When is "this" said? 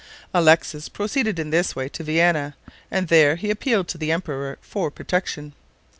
1.51-1.75